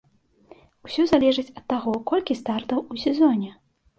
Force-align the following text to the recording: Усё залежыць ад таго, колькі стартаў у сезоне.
Усё 0.87 1.03
залежыць 1.11 1.51
ад 1.51 1.61
таго, 1.73 1.93
колькі 2.11 2.39
стартаў 2.41 2.83
у 2.95 3.01
сезоне. 3.05 3.51